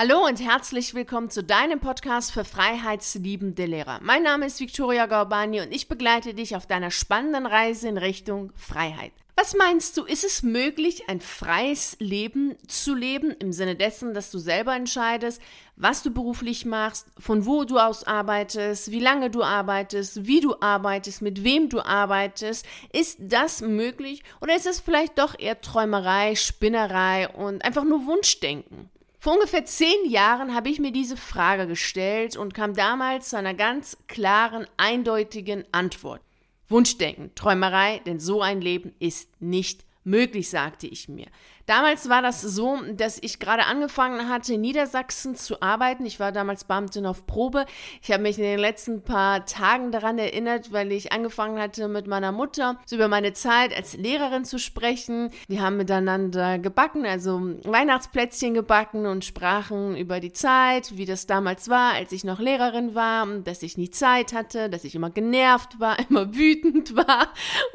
[0.00, 3.98] Hallo und herzlich willkommen zu deinem Podcast für freiheitsliebende Lehrer.
[4.00, 8.52] Mein Name ist Victoria Gorbani und ich begleite dich auf deiner spannenden Reise in Richtung
[8.54, 9.10] Freiheit.
[9.34, 14.30] Was meinst du, ist es möglich, ein freies Leben zu leben, im Sinne dessen, dass
[14.30, 15.42] du selber entscheidest,
[15.74, 20.54] was du beruflich machst, von wo du aus arbeitest, wie lange du arbeitest, wie du
[20.60, 22.64] arbeitest, mit wem du arbeitest?
[22.92, 28.90] Ist das möglich oder ist es vielleicht doch eher Träumerei, Spinnerei und einfach nur Wunschdenken?
[29.20, 33.54] Vor ungefähr zehn Jahren habe ich mir diese Frage gestellt und kam damals zu einer
[33.54, 36.20] ganz klaren, eindeutigen Antwort.
[36.68, 41.26] Wunschdenken, Träumerei, denn so ein Leben ist nicht möglich, sagte ich mir.
[41.68, 46.06] Damals war das so, dass ich gerade angefangen hatte, in Niedersachsen zu arbeiten.
[46.06, 47.66] Ich war damals Beamtin auf Probe.
[48.00, 52.06] Ich habe mich in den letzten paar Tagen daran erinnert, weil ich angefangen hatte, mit
[52.06, 55.30] meiner Mutter so über meine Zeit als Lehrerin zu sprechen.
[55.46, 61.68] Wir haben miteinander gebacken, also Weihnachtsplätzchen gebacken und sprachen über die Zeit, wie das damals
[61.68, 65.78] war, als ich noch Lehrerin war, dass ich nie Zeit hatte, dass ich immer genervt
[65.78, 67.28] war, immer wütend war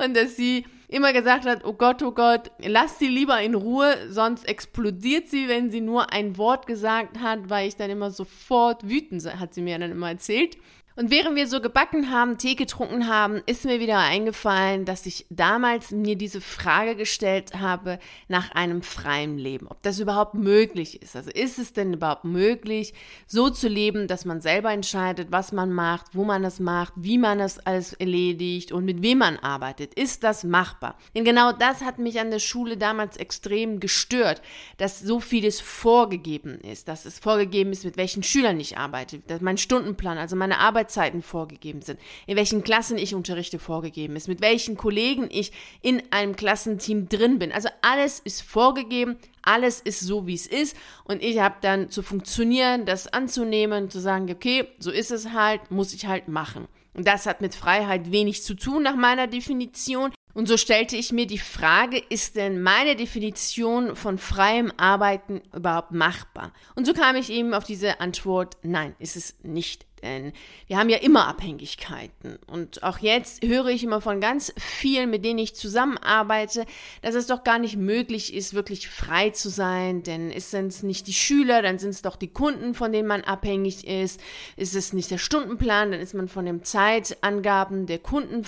[0.03, 3.82] und dass sie immer gesagt hat, oh Gott, oh Gott, lass sie lieber in Ruhe,
[4.09, 8.87] sonst explodiert sie, wenn sie nur ein Wort gesagt hat, weil ich dann immer sofort
[8.87, 10.57] wütend, hat sie mir dann immer erzählt.
[10.95, 15.25] Und während wir so gebacken haben, Tee getrunken haben, ist mir wieder eingefallen, dass ich
[15.31, 19.67] damals mir diese Frage gestellt habe nach einem freien Leben.
[19.67, 21.15] Ob das überhaupt möglich ist.
[21.15, 22.93] Also ist es denn überhaupt möglich,
[23.25, 27.17] so zu leben, dass man selber entscheidet, was man macht, wo man es macht, wie
[27.17, 29.95] man es alles erledigt und mit wem man arbeitet?
[29.95, 30.95] Ist das machbar?
[31.15, 34.43] Denn genau das hat mich an der Schule damals extrem gestört,
[34.77, 39.41] dass so vieles vorgegeben ist, dass es vorgegeben ist, mit welchen Schülern ich arbeite, dass
[39.41, 44.27] mein Stundenplan, also meine Arbeit Arbeitszeiten vorgegeben sind, in welchen Klassen ich unterrichte vorgegeben ist,
[44.27, 47.51] mit welchen Kollegen ich in einem Klassenteam drin bin.
[47.51, 50.75] Also alles ist vorgegeben, alles ist so, wie es ist.
[51.05, 55.71] Und ich habe dann zu funktionieren, das anzunehmen, zu sagen, okay, so ist es halt,
[55.71, 56.67] muss ich halt machen.
[56.93, 60.11] Und das hat mit Freiheit wenig zu tun nach meiner Definition.
[60.35, 65.91] Und so stellte ich mir die Frage, ist denn meine Definition von freiem Arbeiten überhaupt
[65.91, 66.51] machbar?
[66.75, 69.85] Und so kam ich eben auf diese Antwort, nein, ist es nicht.
[70.03, 70.33] Denn
[70.67, 72.37] wir haben ja immer Abhängigkeiten.
[72.45, 76.65] Und auch jetzt höre ich immer von ganz vielen, mit denen ich zusammenarbeite,
[77.01, 80.03] dass es doch gar nicht möglich ist, wirklich frei zu sein.
[80.03, 80.53] Denn es
[80.83, 84.19] nicht die Schüler, dann sind es doch die Kunden, von denen man abhängig ist.
[84.57, 88.43] Ist es nicht der Stundenplan, dann ist man von den Zeitangaben der Kunden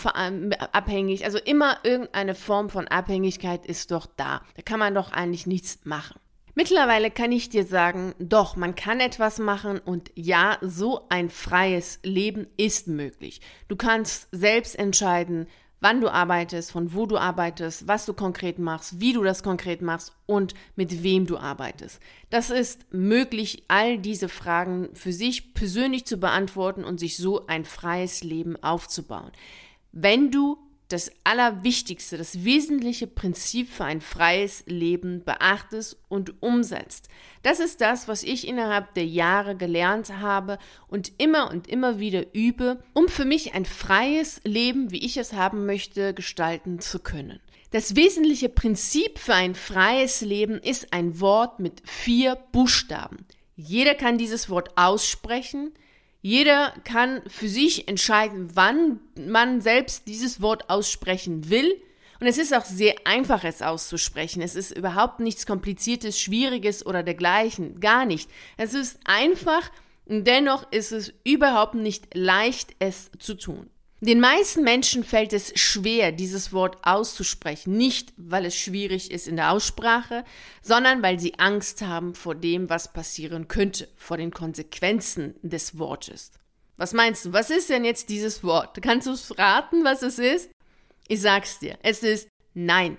[0.73, 1.23] abhängig.
[1.23, 4.41] Also immer irgendeine Form von Abhängigkeit ist doch da.
[4.55, 6.19] Da kann man doch eigentlich nichts machen.
[6.57, 11.99] Mittlerweile kann ich dir sagen, doch, man kann etwas machen und ja, so ein freies
[12.03, 13.41] Leben ist möglich.
[13.67, 15.47] Du kannst selbst entscheiden,
[15.81, 19.81] wann du arbeitest, von wo du arbeitest, was du konkret machst, wie du das konkret
[19.81, 21.99] machst und mit wem du arbeitest.
[22.29, 27.65] Das ist möglich, all diese Fragen für sich persönlich zu beantworten und sich so ein
[27.65, 29.31] freies Leben aufzubauen.
[29.91, 30.57] Wenn du
[30.89, 37.09] das Allerwichtigste, das wesentliche Prinzip für ein freies Leben beachtest und umsetzt.
[37.41, 42.35] Das ist das, was ich innerhalb der Jahre gelernt habe und immer und immer wieder
[42.35, 47.39] übe, um für mich ein freies Leben, wie ich es haben möchte, gestalten zu können.
[47.71, 53.25] Das wesentliche Prinzip für ein freies Leben ist ein Wort mit vier Buchstaben.
[53.55, 55.73] Jeder kann dieses Wort aussprechen,
[56.25, 61.79] jeder kann für sich entscheiden, wann man selbst dieses Wort aussprechen will.
[62.19, 64.41] Und es ist auch sehr einfach, es auszusprechen.
[64.41, 67.79] Es ist überhaupt nichts Kompliziertes, Schwieriges oder dergleichen.
[67.79, 68.27] Gar nicht.
[68.57, 69.69] Es ist einfach
[70.07, 73.69] und dennoch ist es überhaupt nicht leicht, es zu tun.
[74.01, 79.37] Den meisten Menschen fällt es schwer, dieses Wort auszusprechen, nicht weil es schwierig ist in
[79.37, 80.25] der Aussprache,
[80.61, 86.31] sondern weil sie Angst haben vor dem, was passieren könnte, vor den Konsequenzen des Wortes.
[86.77, 88.81] Was meinst du, was ist denn jetzt dieses Wort?
[88.81, 90.51] Kannst du raten, was es ist?
[91.07, 92.97] Ich sag's dir, es ist Nein.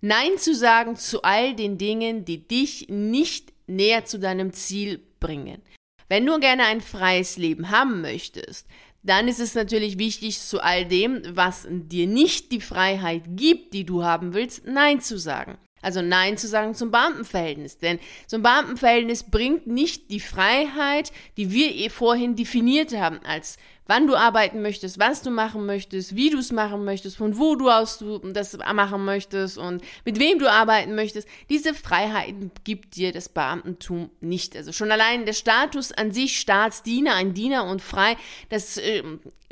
[0.00, 5.62] Nein zu sagen zu all den Dingen, die dich nicht näher zu deinem Ziel bringen.
[6.08, 8.66] Wenn du gerne ein freies Leben haben möchtest,
[9.04, 13.84] dann ist es natürlich wichtig, zu all dem, was dir nicht die Freiheit gibt, die
[13.84, 15.58] du haben willst, Nein zu sagen.
[15.82, 17.76] Also Nein zu sagen zum Beamtenverhältnis.
[17.76, 18.00] Denn
[18.32, 24.16] ein Beamtenverhältnis bringt nicht die Freiheit, die wir eh vorhin definiert haben, als wann du
[24.16, 27.98] arbeiten möchtest, was du machen möchtest, wie du es machen möchtest, von wo du aus
[27.98, 31.28] du das machen möchtest und mit wem du arbeiten möchtest.
[31.50, 34.56] Diese Freiheiten gibt dir das Beamtentum nicht.
[34.56, 38.16] Also schon allein der Status an sich, Staatsdiener, ein Diener und frei,
[38.48, 39.02] das äh,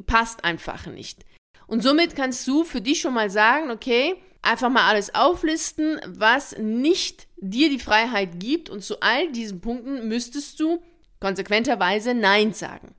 [0.06, 1.24] passt einfach nicht.
[1.66, 6.58] Und somit kannst du für dich schon mal sagen, okay, Einfach mal alles auflisten, was
[6.58, 10.82] nicht dir die Freiheit gibt und zu all diesen Punkten müsstest du
[11.20, 12.92] konsequenterweise Nein sagen.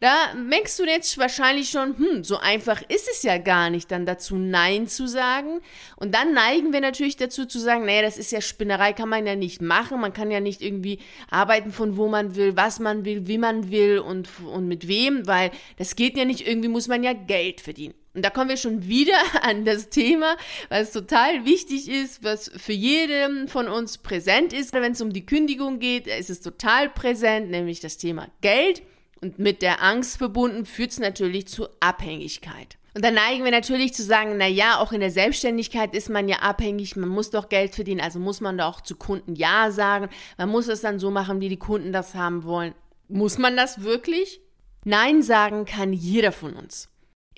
[0.00, 4.06] Da merkst du jetzt wahrscheinlich schon, hm, so einfach ist es ja gar nicht, dann
[4.06, 5.60] dazu Nein zu sagen.
[5.96, 9.26] Und dann neigen wir natürlich dazu zu sagen, naja, das ist ja Spinnerei, kann man
[9.26, 10.00] ja nicht machen.
[10.00, 11.00] Man kann ja nicht irgendwie
[11.30, 15.26] arbeiten von wo man will, was man will, wie man will und, und mit wem,
[15.26, 17.94] weil das geht ja nicht, irgendwie muss man ja Geld verdienen.
[18.14, 20.36] Und da kommen wir schon wieder an das Thema,
[20.68, 24.72] was total wichtig ist, was für jeden von uns präsent ist.
[24.72, 28.82] Wenn es um die Kündigung geht, ist es total präsent, nämlich das Thema Geld.
[29.20, 32.78] Und mit der Angst verbunden führt es natürlich zu Abhängigkeit.
[32.94, 36.28] Und dann neigen wir natürlich zu sagen, na ja, auch in der Selbstständigkeit ist man
[36.28, 39.70] ja abhängig, man muss doch Geld verdienen, also muss man da auch zu Kunden Ja
[39.70, 40.08] sagen.
[40.36, 42.74] Man muss es dann so machen, wie die Kunden das haben wollen.
[43.08, 44.40] Muss man das wirklich?
[44.84, 46.88] Nein sagen kann jeder von uns.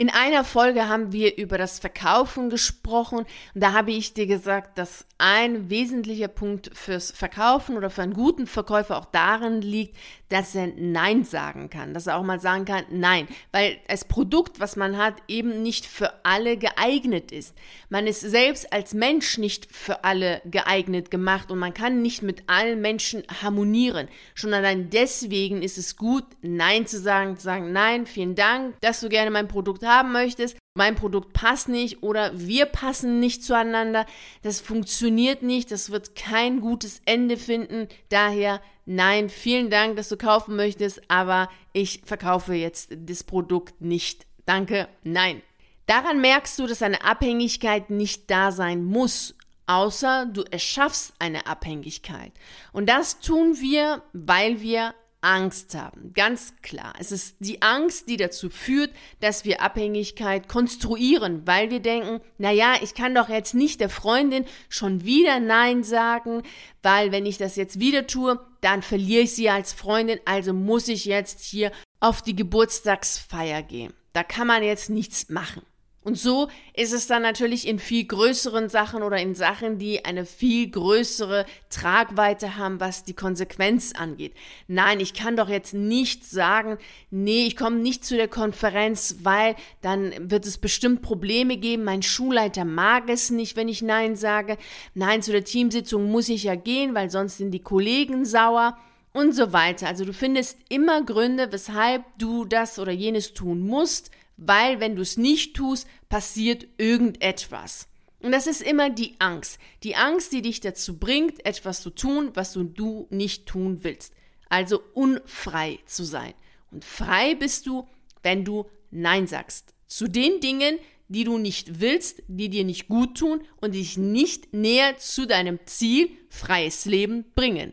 [0.01, 4.79] In einer Folge haben wir über das Verkaufen gesprochen und da habe ich dir gesagt,
[4.79, 9.95] dass ein wesentlicher Punkt fürs Verkaufen oder für einen guten Verkäufer auch darin liegt,
[10.31, 14.61] dass er Nein sagen kann, dass er auch mal sagen kann, nein, weil das Produkt,
[14.61, 17.55] was man hat, eben nicht für alle geeignet ist.
[17.91, 22.45] Man ist selbst als Mensch nicht für alle geeignet gemacht und man kann nicht mit
[22.47, 24.09] allen Menschen harmonieren.
[24.35, 29.01] Schon allein deswegen ist es gut, Nein zu sagen, zu sagen, nein, vielen Dank, dass
[29.01, 34.07] du gerne mein Produkt haben möchtest, mein Produkt passt nicht oder wir passen nicht zueinander,
[34.43, 37.89] das funktioniert nicht, das wird kein gutes Ende finden.
[38.09, 44.27] Daher nein, vielen Dank, dass du kaufen möchtest, aber ich verkaufe jetzt das Produkt nicht.
[44.47, 45.43] Danke, nein.
[45.87, 49.35] Daran merkst du, dass eine Abhängigkeit nicht da sein muss,
[49.67, 52.33] außer du erschaffst eine Abhängigkeit.
[52.73, 56.13] Und das tun wir, weil wir Angst haben.
[56.15, 56.95] Ganz klar.
[56.99, 58.91] Es ist die Angst, die dazu führt,
[59.21, 63.91] dass wir Abhängigkeit konstruieren, weil wir denken, na ja, ich kann doch jetzt nicht der
[63.91, 66.43] Freundin schon wieder Nein sagen,
[66.83, 70.89] weil wenn ich das jetzt wieder tue, dann verliere ich sie als Freundin, also muss
[70.89, 73.93] ich jetzt hier auf die Geburtstagsfeier gehen.
[74.13, 75.63] Da kann man jetzt nichts machen.
[76.03, 80.25] Und so ist es dann natürlich in viel größeren Sachen oder in Sachen, die eine
[80.25, 84.33] viel größere Tragweite haben, was die Konsequenz angeht.
[84.67, 86.79] Nein, ich kann doch jetzt nicht sagen,
[87.11, 91.85] nee, ich komme nicht zu der Konferenz, weil dann wird es bestimmt Probleme geben.
[91.85, 94.57] Mein Schulleiter mag es nicht, wenn ich Nein sage.
[94.95, 98.79] Nein, zu der Teamsitzung muss ich ja gehen, weil sonst sind die Kollegen sauer
[99.13, 99.89] und so weiter.
[99.89, 104.11] Also du findest immer Gründe, weshalb du das oder jenes tun musst
[104.41, 107.87] weil wenn du es nicht tust, passiert irgendetwas.
[108.23, 109.59] Und das ist immer die Angst.
[109.83, 114.13] Die Angst, die dich dazu bringt, etwas zu tun, was du, nicht tun willst.
[114.49, 116.35] Also unfrei zu sein.
[116.71, 117.87] Und frei bist du,
[118.23, 119.75] wenn du Nein sagst.
[119.87, 120.79] Zu den Dingen,
[121.09, 125.59] die du nicht willst, die dir nicht gut tun und dich nicht näher zu deinem
[125.67, 127.73] Ziel, freies Leben, bringen.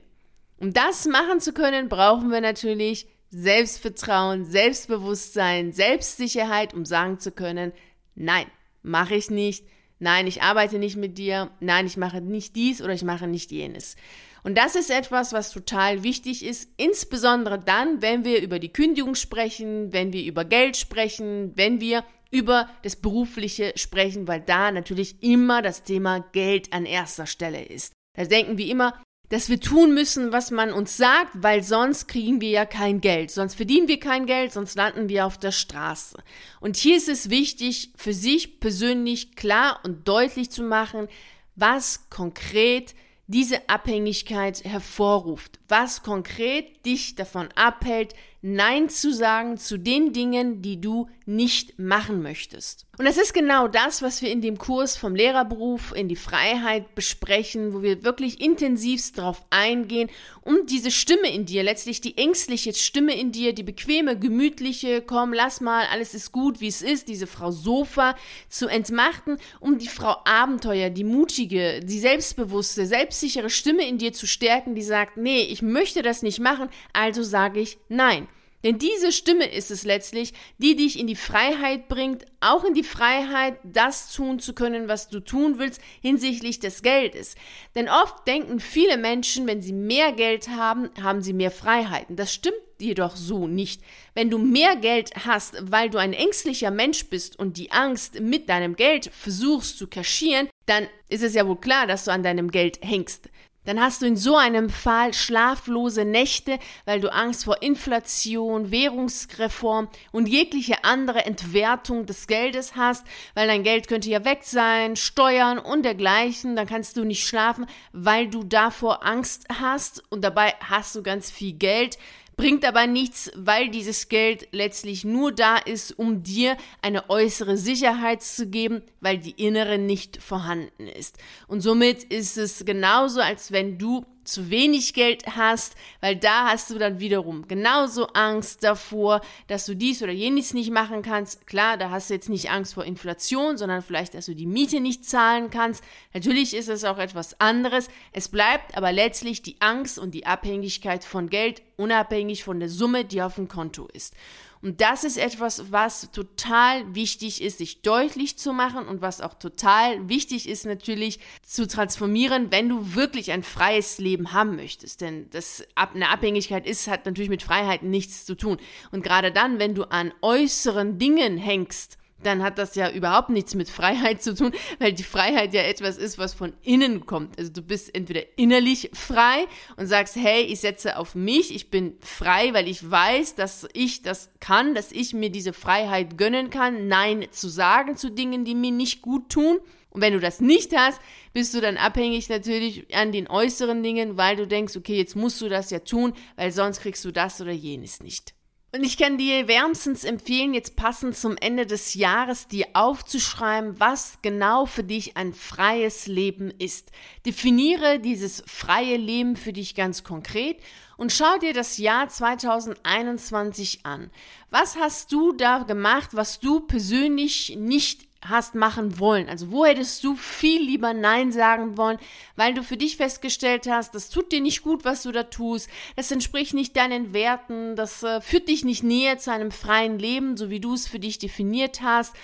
[0.59, 7.73] Um das machen zu können, brauchen wir natürlich Selbstvertrauen, Selbstbewusstsein, Selbstsicherheit, um sagen zu können,
[8.15, 8.45] nein,
[8.83, 9.65] mache ich nicht,
[9.99, 13.51] nein, ich arbeite nicht mit dir, nein, ich mache nicht dies oder ich mache nicht
[13.51, 13.95] jenes.
[14.43, 19.15] Und das ist etwas, was total wichtig ist, insbesondere dann, wenn wir über die Kündigung
[19.15, 25.21] sprechen, wenn wir über Geld sprechen, wenn wir über das Berufliche sprechen, weil da natürlich
[25.21, 27.93] immer das Thema Geld an erster Stelle ist.
[28.15, 32.39] Da denken wir immer, dass wir tun müssen, was man uns sagt, weil sonst kriegen
[32.39, 36.17] wir ja kein Geld, sonst verdienen wir kein Geld, sonst landen wir auf der Straße.
[36.61, 41.07] Und hier ist es wichtig, für sich persönlich klar und deutlich zu machen,
[41.55, 42.95] was konkret
[43.27, 50.79] diese Abhängigkeit hervorruft, was konkret dich davon abhält, Nein zu sagen zu den Dingen, die
[50.79, 52.85] du nicht machen möchtest.
[52.97, 56.95] Und das ist genau das, was wir in dem Kurs vom Lehrerberuf in die Freiheit
[56.95, 60.09] besprechen, wo wir wirklich intensivst darauf eingehen,
[60.41, 65.33] um diese Stimme in dir, letztlich die ängstliche Stimme in dir, die bequeme, gemütliche, komm,
[65.33, 68.15] lass mal, alles ist gut, wie es ist, diese Frau Sofa
[68.49, 74.25] zu entmachten, um die Frau Abenteuer, die mutige, die selbstbewusste, selbstsichere Stimme in dir zu
[74.25, 78.27] stärken, die sagt, nee, ich möchte das nicht machen, also sage ich nein.
[78.63, 82.83] Denn diese Stimme ist es letztlich, die dich in die Freiheit bringt, auch in die
[82.83, 87.35] Freiheit, das tun zu können, was du tun willst hinsichtlich des Geldes.
[87.75, 92.15] Denn oft denken viele Menschen, wenn sie mehr Geld haben, haben sie mehr Freiheiten.
[92.15, 93.81] Das stimmt jedoch so nicht.
[94.13, 98.49] Wenn du mehr Geld hast, weil du ein ängstlicher Mensch bist und die Angst mit
[98.49, 102.51] deinem Geld versuchst zu kaschieren, dann ist es ja wohl klar, dass du an deinem
[102.51, 103.29] Geld hängst.
[103.67, 109.89] Dann hast du in so einem Fall schlaflose Nächte, weil du Angst vor Inflation, Währungsreform
[110.13, 115.59] und jegliche andere Entwertung des Geldes hast, weil dein Geld könnte ja weg sein, Steuern
[115.59, 120.95] und dergleichen, dann kannst du nicht schlafen, weil du davor Angst hast und dabei hast
[120.95, 121.97] du ganz viel Geld
[122.37, 128.21] bringt aber nichts, weil dieses Geld letztlich nur da ist, um dir eine äußere Sicherheit
[128.21, 131.17] zu geben, weil die innere nicht vorhanden ist.
[131.47, 136.69] Und somit ist es genauso, als wenn du zu wenig Geld hast, weil da hast
[136.69, 141.47] du dann wiederum genauso Angst davor, dass du dies oder jenes nicht machen kannst.
[141.47, 144.79] Klar, da hast du jetzt nicht Angst vor Inflation, sondern vielleicht, dass du die Miete
[144.79, 145.83] nicht zahlen kannst.
[146.13, 147.87] Natürlich ist es auch etwas anderes.
[148.11, 153.05] Es bleibt aber letztlich die Angst und die Abhängigkeit von Geld, unabhängig von der Summe,
[153.05, 154.13] die auf dem Konto ist.
[154.61, 159.33] Und das ist etwas, was total wichtig ist, sich deutlich zu machen und was auch
[159.35, 165.01] total wichtig ist, natürlich zu transformieren, wenn du wirklich ein freies Leben haben möchtest.
[165.01, 168.57] Denn das, eine Abhängigkeit ist, hat natürlich mit Freiheit nichts zu tun.
[168.91, 173.55] Und gerade dann, wenn du an äußeren Dingen hängst, dann hat das ja überhaupt nichts
[173.55, 177.37] mit Freiheit zu tun, weil die Freiheit ja etwas ist, was von innen kommt.
[177.37, 179.45] Also du bist entweder innerlich frei
[179.75, 184.01] und sagst, hey, ich setze auf mich, ich bin frei, weil ich weiß, dass ich
[184.01, 188.55] das kann, dass ich mir diese Freiheit gönnen kann, Nein zu sagen zu Dingen, die
[188.55, 189.59] mir nicht gut tun.
[189.89, 190.99] Und wenn du das nicht hast,
[191.33, 195.41] bist du dann abhängig natürlich an den äußeren Dingen, weil du denkst, okay, jetzt musst
[195.41, 198.36] du das ja tun, weil sonst kriegst du das oder jenes nicht.
[198.73, 204.19] Und ich kann dir wärmstens empfehlen, jetzt passend zum Ende des Jahres dir aufzuschreiben, was
[204.21, 206.91] genau für dich ein freies Leben ist.
[207.25, 210.57] Definiere dieses freie Leben für dich ganz konkret
[210.97, 214.11] und schau dir das Jahr 2021 an.
[214.49, 219.29] Was hast du da gemacht, was du persönlich nicht hast machen wollen?
[219.29, 221.99] Also wo hättest du viel lieber Nein sagen wollen,
[222.35, 225.69] weil du für dich festgestellt hast, das tut dir nicht gut, was du da tust,
[225.95, 230.37] das entspricht nicht deinen Werten, das äh, führt dich nicht näher zu einem freien Leben,
[230.37, 232.15] so wie du es für dich definiert hast.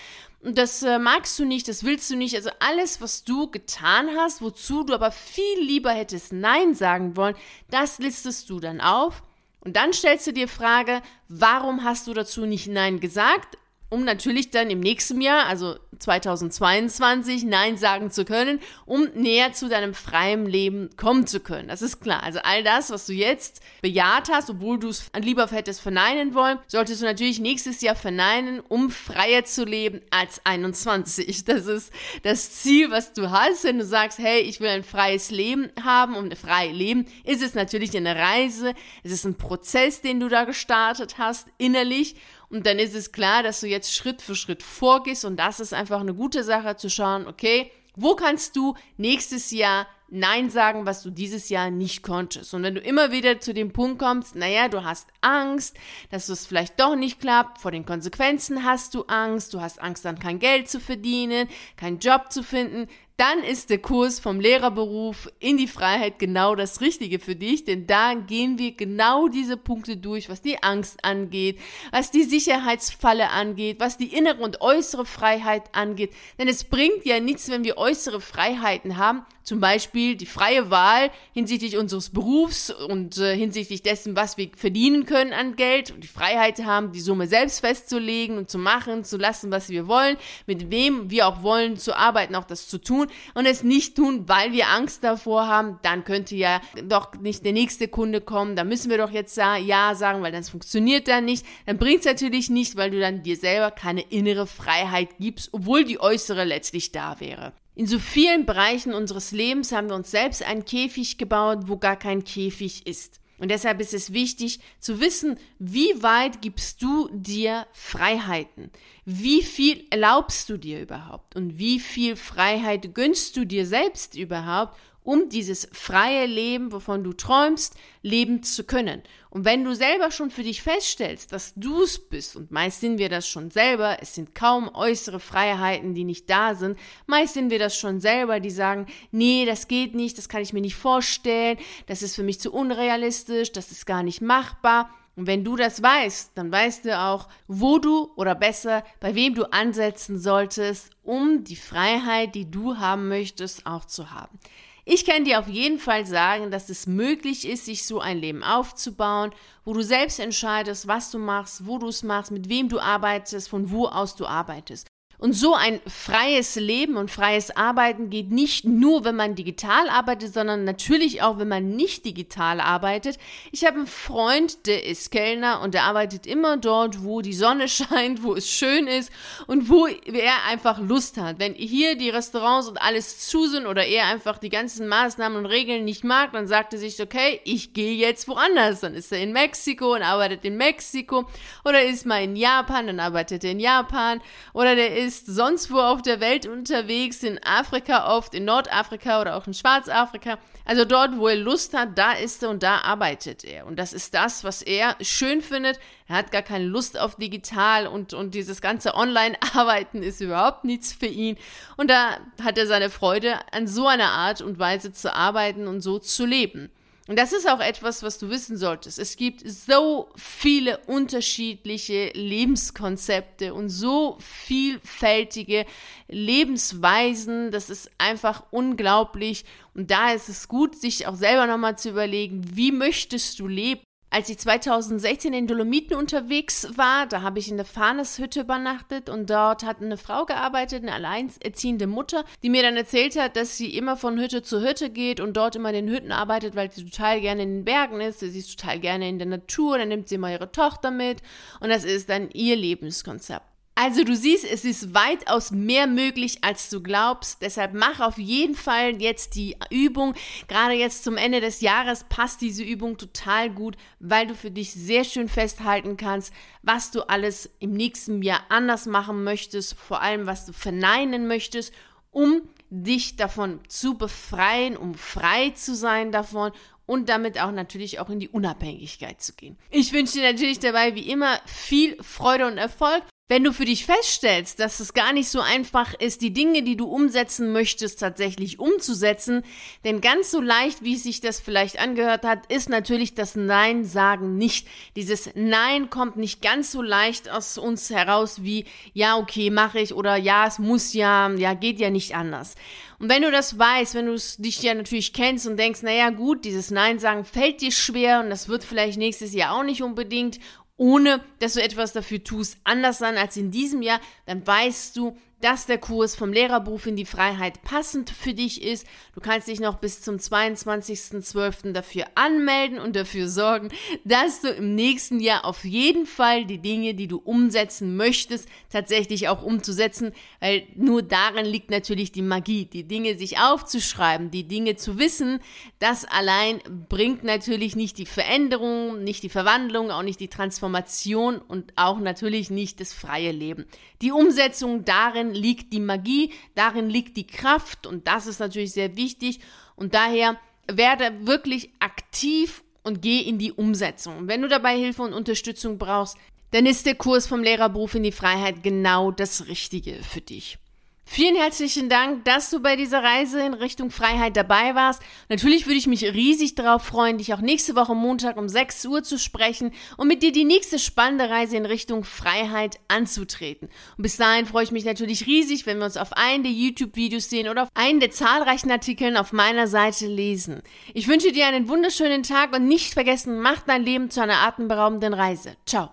[0.44, 2.36] Und das äh, magst du nicht, das willst du nicht.
[2.36, 7.36] Also alles, was du getan hast, wozu du aber viel lieber hättest Nein sagen wollen,
[7.70, 9.24] das listest du dann auf.
[9.62, 13.58] Und dann stellst du dir Frage, warum hast du dazu nicht Nein gesagt?
[13.94, 19.70] Um natürlich dann im nächsten Jahr, also 2022, Nein sagen zu können, um näher zu
[19.70, 21.68] deinem freien Leben kommen zu können.
[21.68, 22.24] Das ist klar.
[22.24, 26.58] Also all das, was du jetzt bejaht hast, obwohl du es lieber hättest verneinen wollen,
[26.68, 31.46] solltest du natürlich nächstes Jahr verneinen, um freier zu leben als 21.
[31.46, 33.64] Das ist das Ziel, was du hast.
[33.64, 37.54] Wenn du sagst, hey, ich will ein freies Leben haben und frei leben, ist es
[37.54, 38.74] natürlich eine Reise.
[39.04, 42.16] Es ist ein Prozess, den du da gestartet hast, innerlich.
[42.54, 45.74] Und dann ist es klar, dass du jetzt Schritt für Schritt vorgehst und das ist
[45.74, 51.02] einfach eine gute Sache zu schauen, okay, wo kannst du nächstes Jahr Nein sagen, was
[51.02, 52.54] du dieses Jahr nicht konntest.
[52.54, 55.76] Und wenn du immer wieder zu dem Punkt kommst, naja, du hast Angst,
[56.12, 60.06] dass es vielleicht doch nicht klappt, vor den Konsequenzen hast du Angst, du hast Angst
[60.06, 65.29] dann kein Geld zu verdienen, keinen Job zu finden, dann ist der Kurs vom Lehrerberuf
[65.39, 69.98] in die Freiheit genau das Richtige für dich, denn da gehen wir genau diese Punkte
[69.98, 71.60] durch, was die Angst angeht,
[71.91, 76.12] was die Sicherheitsfalle angeht, was die innere und äußere Freiheit angeht.
[76.39, 81.12] Denn es bringt ja nichts, wenn wir äußere Freiheiten haben, zum Beispiel die freie Wahl
[81.34, 86.08] hinsichtlich unseres Berufs und äh, hinsichtlich dessen, was wir verdienen können an Geld und die
[86.08, 90.17] Freiheit haben, die Summe selbst festzulegen und zu machen, zu lassen, was wir wollen,
[90.48, 93.03] mit wem wir auch wollen, zu arbeiten, auch das zu tun
[93.34, 97.54] und es nicht tun, weil wir Angst davor haben, dann könnte ja doch nicht der
[97.54, 101.46] nächste Kunde kommen, da müssen wir doch jetzt Ja sagen, weil das funktioniert dann nicht.
[101.66, 105.84] Dann bringt es natürlich nicht, weil du dann dir selber keine innere Freiheit gibst, obwohl
[105.84, 107.54] die äußere letztlich da wäre.
[107.76, 111.96] In so vielen Bereichen unseres Lebens haben wir uns selbst einen Käfig gebaut, wo gar
[111.96, 113.20] kein Käfig ist.
[113.44, 118.72] Und deshalb ist es wichtig zu wissen, wie weit gibst du dir Freiheiten?
[119.04, 121.36] Wie viel erlaubst du dir überhaupt?
[121.36, 127.14] Und wie viel Freiheit gönnst du dir selbst überhaupt, um dieses freie Leben, wovon du
[127.14, 129.02] träumst, leben zu können.
[129.30, 133.00] Und wenn du selber schon für dich feststellst, dass du es bist, und meist sind
[133.00, 137.50] wir das schon selber, es sind kaum äußere Freiheiten, die nicht da sind, meist sind
[137.50, 140.76] wir das schon selber, die sagen, nee, das geht nicht, das kann ich mir nicht
[140.76, 141.58] vorstellen,
[141.88, 144.90] das ist für mich zu unrealistisch, das ist gar nicht machbar.
[145.16, 149.36] Und wenn du das weißt, dann weißt du auch, wo du oder besser, bei wem
[149.36, 154.40] du ansetzen solltest, um die Freiheit, die du haben möchtest, auch zu haben.
[154.86, 158.44] Ich kann dir auf jeden Fall sagen, dass es möglich ist, sich so ein Leben
[158.44, 159.32] aufzubauen,
[159.63, 163.48] wo du selbst entscheidest, was du machst, wo du es machst, mit wem du arbeitest,
[163.48, 164.88] von wo aus du arbeitest.
[165.24, 170.34] Und so ein freies Leben und freies Arbeiten geht nicht nur, wenn man digital arbeitet,
[170.34, 173.18] sondern natürlich auch, wenn man nicht digital arbeitet.
[173.53, 177.70] Ich habe einen Freund, der ist Kellner und der arbeitet immer dort, wo die Sonne
[177.70, 179.13] scheint, wo es schön ist
[179.48, 181.39] und wo er einfach Lust hat.
[181.39, 185.46] Wenn hier die Restaurants und alles zu sind oder er einfach die ganzen Maßnahmen und
[185.46, 188.82] Regeln nicht mag, dann sagt er sich, okay, ich gehe jetzt woanders.
[188.82, 191.30] Dann ist er in Mexiko und arbeitet in Mexiko
[191.63, 194.20] oder ist mal in Japan, dann arbeitet er in Japan
[194.51, 199.22] oder der ist ist sonst wo auf der Welt unterwegs, in Afrika oft, in Nordafrika
[199.22, 200.39] oder auch in Schwarzafrika.
[200.65, 203.67] Also dort, wo er Lust hat, da ist er und da arbeitet er.
[203.67, 205.79] Und das ist das, was er schön findet.
[206.08, 210.93] Er hat gar keine Lust auf digital und, und dieses ganze Online-Arbeiten ist überhaupt nichts
[210.93, 211.38] für ihn.
[211.77, 215.82] Und da hat er seine Freude an so einer Art und Weise zu arbeiten und
[215.82, 216.72] so zu leben.
[217.10, 218.98] Und das ist auch etwas, was du wissen solltest.
[218.98, 225.66] Es gibt so viele unterschiedliche Lebenskonzepte und so vielfältige
[226.08, 227.52] Lebensweisen.
[227.52, 229.44] Das ist einfach unglaublich.
[229.74, 233.82] Und da ist es gut, sich auch selber nochmal zu überlegen, wie möchtest du leben?
[234.15, 239.27] Als ich 2016 in Dolomiten unterwegs war, da habe ich in der Fahneshütte übernachtet und
[239.27, 243.75] dort hat eine Frau gearbeitet, eine alleinerziehende Mutter, die mir dann erzählt hat, dass sie
[243.75, 246.86] immer von Hütte zu Hütte geht und dort immer in den Hütten arbeitet, weil sie
[246.86, 250.08] total gerne in den Bergen ist, sie ist total gerne in der Natur, dann nimmt
[250.08, 251.24] sie immer ihre Tochter mit
[251.60, 253.53] und das ist dann ihr Lebenskonzept.
[253.75, 257.42] Also du siehst, es ist weitaus mehr möglich, als du glaubst.
[257.42, 260.13] Deshalb mach auf jeden Fall jetzt die Übung.
[260.48, 264.72] Gerade jetzt zum Ende des Jahres passt diese Übung total gut, weil du für dich
[264.72, 270.27] sehr schön festhalten kannst, was du alles im nächsten Jahr anders machen möchtest, vor allem
[270.27, 271.74] was du verneinen möchtest,
[272.12, 276.51] um dich davon zu befreien, um frei zu sein davon
[276.86, 279.58] und damit auch natürlich auch in die Unabhängigkeit zu gehen.
[279.72, 283.86] Ich wünsche dir natürlich dabei wie immer viel Freude und Erfolg wenn du für dich
[283.86, 288.60] feststellst, dass es gar nicht so einfach ist, die Dinge, die du umsetzen möchtest, tatsächlich
[288.60, 289.44] umzusetzen,
[289.86, 294.38] denn ganz so leicht, wie sich das vielleicht angehört hat, ist natürlich das Nein sagen
[294.38, 294.68] nicht.
[294.98, 299.94] Dieses Nein kommt nicht ganz so leicht aus uns heraus wie ja, okay, mache ich
[299.94, 302.56] oder ja, es muss ja, ja, geht ja nicht anders.
[303.00, 306.46] Und wenn du das weißt, wenn du dich ja natürlich kennst und denkst, naja, gut,
[306.46, 310.39] dieses Nein sagen fällt dir schwer und das wird vielleicht nächstes Jahr auch nicht unbedingt
[310.77, 315.17] ohne dass du etwas dafür tust, anders sein als in diesem Jahr, dann weißt du,
[315.43, 318.88] dass der Kurs vom Lehrerberuf in die Freiheit passend für dich ist.
[319.13, 321.73] Du kannst dich noch bis zum 22.12.
[321.73, 323.67] dafür anmelden und dafür sorgen,
[324.06, 329.27] dass du im nächsten Jahr auf jeden Fall die Dinge, die du umsetzen möchtest, tatsächlich
[329.27, 334.77] auch umzusetzen, weil nur darin liegt natürlich die Magie, die Dinge sich aufzuschreiben, die Dinge
[334.77, 335.41] zu wissen,
[335.79, 341.73] das allein bringt natürlich nicht die Veränderung, nicht die Verwandlung, auch nicht die Transformation und
[341.75, 343.65] auch natürlich nicht das freie Leben.
[344.01, 348.96] Die Umsetzung darin liegt die Magie, darin liegt die Kraft und das ist natürlich sehr
[348.96, 349.39] wichtig
[349.76, 354.28] und daher werde wirklich aktiv und geh in die Umsetzung.
[354.28, 356.17] Wenn du dabei Hilfe und Unterstützung brauchst,
[356.52, 360.60] dann ist der Kurs vom Lehrerberuf in die Freiheit genau das Richtige für dich.
[361.06, 365.02] Vielen herzlichen Dank, dass du bei dieser Reise in Richtung Freiheit dabei warst.
[365.28, 369.04] Natürlich würde ich mich riesig darauf freuen, dich auch nächste Woche Montag um 6 Uhr
[369.04, 373.70] zu sprechen und mit dir die nächste spannende Reise in Richtung Freiheit anzutreten.
[373.98, 377.30] Und bis dahin freue ich mich natürlich riesig, wenn wir uns auf einen der YouTube-Videos
[377.30, 380.62] sehen oder auf einen der zahlreichen Artikeln auf meiner Seite lesen.
[380.94, 385.13] Ich wünsche dir einen wunderschönen Tag und nicht vergessen, mach dein Leben zu einer atemberaubenden
[385.13, 385.58] Reise.
[385.66, 385.82] Ciao.